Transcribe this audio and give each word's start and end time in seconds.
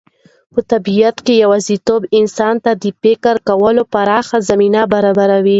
په 0.53 0.59
طبیعت 0.71 1.15
کې 1.25 1.33
یوازېتوب 1.43 2.01
انسان 2.19 2.55
ته 2.63 2.71
د 2.83 2.85
فکر 3.01 3.35
کولو 3.49 3.83
پراخه 3.93 4.37
زمینه 4.49 4.81
برابروي. 4.93 5.49